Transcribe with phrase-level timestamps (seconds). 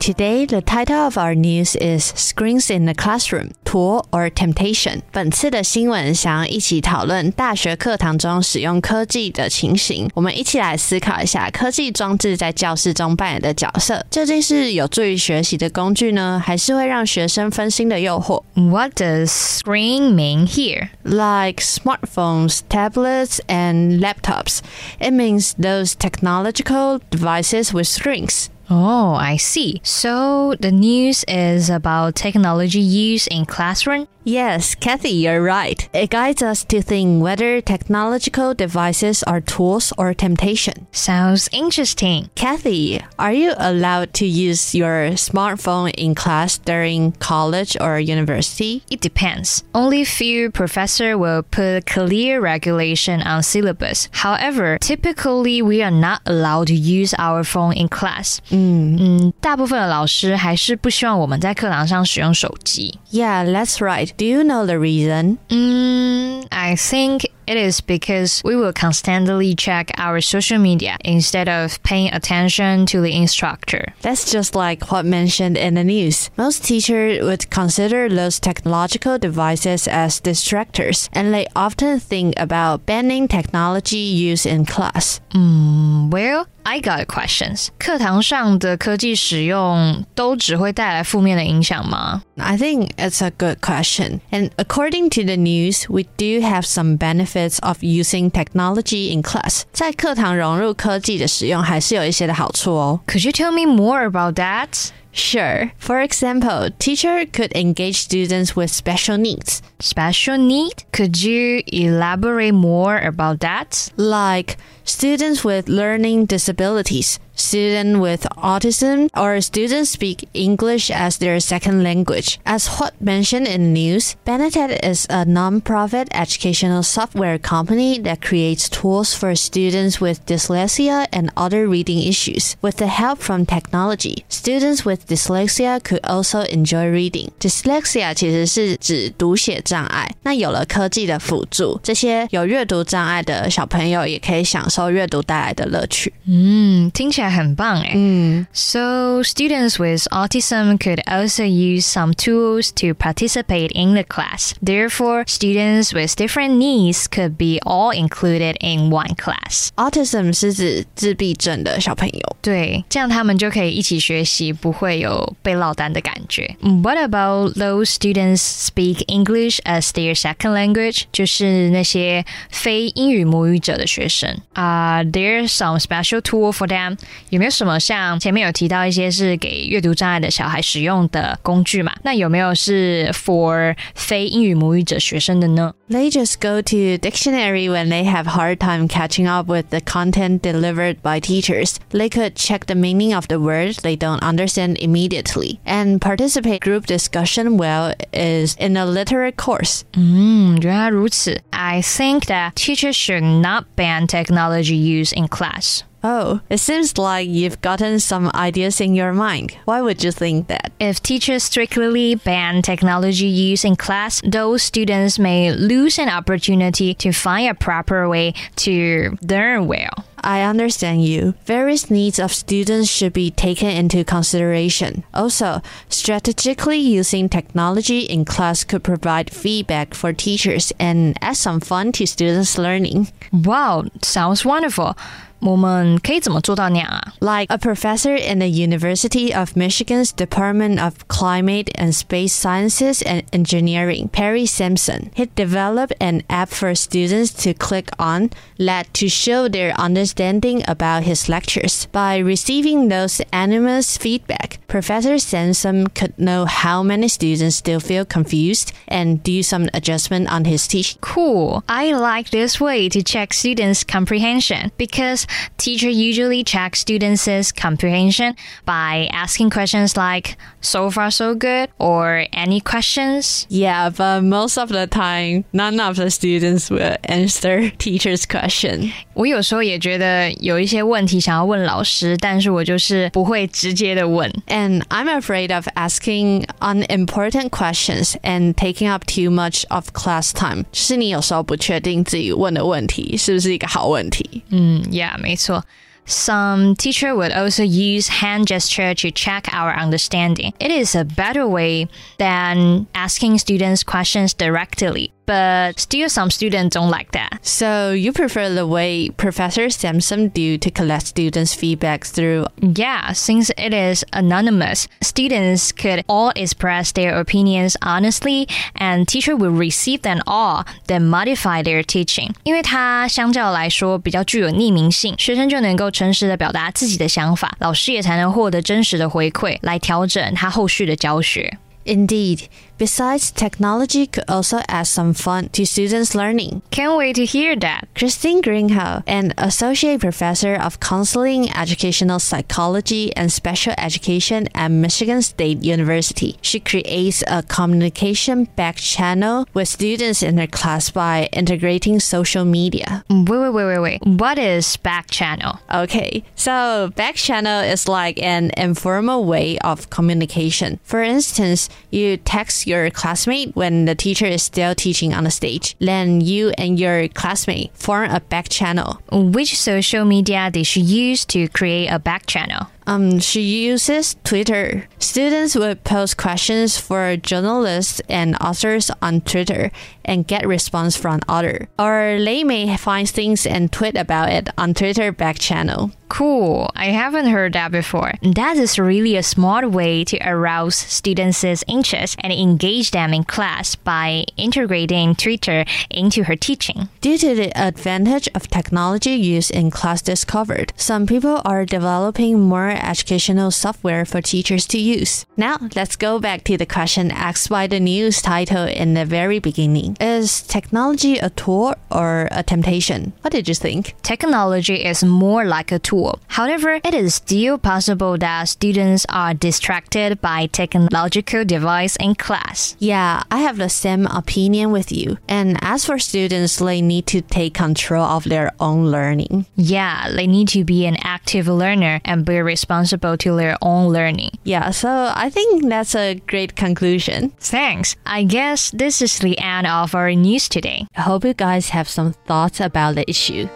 [0.00, 5.00] Today, the title of our news is Screens in the Classroom, Tool or Temptation.
[5.10, 10.08] 本次的新闻想要一起讨论大学课堂中使用科技的情形。
[10.14, 20.90] 我们一起来思考一下科技装置在教室中扮演的角色，究竟是有助于学习的工具呢，还是会让学生分心的诱惑 What does screen mean here?
[21.02, 24.60] ？Like smartphones, tablets, and laptops,
[25.00, 28.50] it means those technological devices with screens.
[28.73, 29.81] Oh, I see.
[29.83, 34.07] So the news is about technology use in classroom?
[34.24, 35.88] Yes, Kathy, you're right.
[35.92, 40.88] It guides us to think whether technological devices are tools or temptation.
[40.90, 42.28] Sounds interesting.
[42.34, 48.82] Kathy, are you allowed to use your smartphone in class during college or university?
[48.90, 49.62] It depends.
[49.72, 54.08] Only few professor will put clear regulation on syllabus.
[54.10, 58.40] However, typically we are not allowed to use our phone in class.
[58.50, 62.98] 嗯，大部分的老师还是不希望我们在课堂上使用手机。
[63.12, 64.09] Yeah, that's right.
[64.17, 65.39] Do you know the reason?
[65.49, 71.80] Mm, I think it is because we will constantly check our social media instead of
[71.84, 73.94] paying attention to the instructor.
[74.02, 76.30] That's just like what mentioned in the news.
[76.36, 83.28] Most teachers would consider those technological devices as distractors, and they often think about banning
[83.28, 85.20] technology use in class.
[85.32, 87.68] Well, I got questions.
[87.78, 92.22] 课堂上的科技使用都只会带来负面的影响吗？
[92.38, 94.20] I think it's a good question.
[94.32, 99.62] And according to the news, we do have some benefits of using technology in class.
[99.72, 103.00] 在课堂融入科技的使用还是有一些的好处哦。
[103.06, 104.90] Could you tell me more about that?
[105.12, 105.70] Sure.
[105.78, 110.84] For example, teacher could engage students with special needs, Special need?
[110.92, 113.88] Could you elaborate more about that?
[113.96, 121.83] like students with learning disabilities, students with autism or students speak English as their second
[121.83, 122.39] language.
[122.45, 129.13] As Hot mentioned in news, Benetech is a non-profit educational software company that creates tools
[129.13, 132.55] for students with dyslexia and other reading issues.
[132.61, 137.31] With the help from technology, students with dyslexia could also enjoy reading.
[137.39, 140.13] Dyslexia 其实是指读写障碍。
[140.23, 146.13] 那有了科技的辅助，这些有阅读障碍的小朋友也可以享受阅读带来的乐趣。
[146.27, 147.30] 嗯，听起来。
[147.30, 147.92] 很棒诶。
[147.94, 154.52] 嗯 So, students with autism could also use some tools to participate in the class.
[154.64, 159.68] Therefore, students with different needs could be all included in one class.
[159.76, 162.36] ，autism 是指自闭症的小朋友。
[162.40, 166.56] 对，这样他们就可以一起学习，不会有被落单的感觉。
[166.60, 171.02] What about those students speak English as their second language？
[171.12, 174.36] 就是那些非英语母语者的学生。
[174.54, 176.96] Are there some special tool for them？
[177.30, 181.92] 有没有什么像前面有提到一些是给阅读障碍的小孩使用的工具嘛？
[182.02, 185.72] 那有没有是 for 非英语母语者学生的呢？
[185.88, 190.40] They just go to dictionary when they have hard time catching up with the content
[190.40, 191.76] delivered by teachers.
[191.90, 196.86] They could check the meaning of the words they don't understand immediately and participate group
[196.86, 199.82] discussion well is in a literate course.
[199.94, 201.40] 嗯，原来如此。
[201.50, 205.82] I think that teachers should not ban technology use in class.
[206.03, 209.55] Oh, it seems like you've gotten some ideas in your mind.
[209.65, 210.71] Why would you think that?
[210.79, 217.11] If teachers strictly ban technology use in class, those students may lose an opportunity to
[217.11, 220.05] find a proper way to learn well.
[220.23, 221.33] I understand you.
[221.45, 225.03] Various needs of students should be taken into consideration.
[225.13, 231.91] Also, strategically using technology in class could provide feedback for teachers and add some fun
[231.93, 233.11] to students' learning.
[233.31, 234.95] Wow, sounds wonderful.
[235.41, 243.23] 我们可以怎么做到那样啊？Like a professor in the University of Michigan's Department of Climate and Space Sciences and
[243.31, 248.29] Engineering, Perry Samson, he developed an app for students to click on
[248.59, 251.87] that to show their understanding about his lectures.
[251.91, 258.73] By receiving those anonymous feedback, Professor Samson could know how many students still feel confused
[258.87, 260.99] and do some adjustment on his teaching.
[261.01, 261.63] Cool.
[261.67, 265.25] I like this way to check students' comprehension because
[265.56, 268.34] teacher usually check students' comprehension
[268.64, 273.46] by asking questions like so far so good or any questions.
[273.48, 278.92] Yeah, but most of the time, none of the students will answer teacher's question.
[279.14, 284.30] 我有时候也觉得有一些问题想要问老师，但是我就是不会直接的问。
[284.46, 290.64] And I'm afraid of asking unimportant questions and taking up too much of class time.
[290.72, 294.42] 就是你有时候不确定自己问的问题是不是一个好问题。
[294.50, 295.63] 嗯，Yeah， 没错。
[296.05, 300.51] Some teacher would also use hand gesture to check our understanding.
[300.59, 301.87] It is a better way
[302.17, 307.39] than asking students questions directly but still some students don't like that.
[307.41, 312.45] So you prefer the way Professor Samson do to collect students' feedback through?
[312.61, 319.51] Yeah, since it is anonymous, students could all express their opinions honestly, and teacher will
[319.51, 322.33] receive them all, then modify their teaching.
[322.43, 331.57] 因为它相较来说比较具有匿名性，学生就能够诚实的表达自己的想法，老师也才能获得真实的回馈，来调整他后续的教学。
[331.83, 332.41] Indeed.
[332.81, 336.63] Besides, technology could also add some fun to students' learning.
[336.71, 337.87] Can't wait to hear that.
[337.93, 345.63] Christine Greenhow, an associate professor of counseling, educational psychology, and special education at Michigan State
[345.63, 352.45] University, she creates a communication back channel with students in her class by integrating social
[352.45, 353.03] media.
[353.11, 354.01] Wait, wait, wait, wait, wait.
[354.07, 355.59] What is back channel?
[355.71, 360.79] Okay, so back channel is like an informal way of communication.
[360.81, 365.75] For instance, you text your classmate when the teacher is still teaching on the stage.
[365.79, 369.01] Then you and your classmate form a back channel.
[369.11, 372.67] Which social media did she use to create a back channel?
[372.87, 374.87] Um, she uses Twitter.
[374.99, 379.71] Students would post questions for journalists and authors on Twitter
[380.03, 381.67] and get response from others.
[381.77, 385.91] Or they may find things and tweet about it on Twitter back channel.
[386.09, 386.69] Cool.
[386.75, 388.11] I haven't heard that before.
[388.21, 393.75] That is really a smart way to arouse students' interest and engage them in class
[393.75, 396.89] by integrating Twitter into her teaching.
[396.99, 402.89] Due to the advantage of technology used in class discovered, some people are developing more
[402.89, 405.25] educational software for teachers to use.
[405.37, 409.39] Now, let's go back to the question asked by the news title in the very
[409.39, 409.97] beginning.
[409.99, 413.13] Is technology a tool or a temptation?
[413.21, 413.95] What did you think?
[414.03, 416.19] Technology is more like a tool.
[416.27, 422.75] However, it is still possible that students are distracted by technological device in class.
[422.79, 425.17] Yeah, I have the same opinion with you.
[425.27, 429.45] And as for students, they need to take control of their own learning.
[429.55, 434.29] Yeah, they need to be an active learner and be responsible to their own learning.
[434.43, 437.31] Yeah, so I think that's a great conclusion.
[437.39, 437.95] Thanks.
[438.05, 440.85] I guess this is the end of our news today.
[440.95, 443.49] I hope you guys have some thoughts about the issue.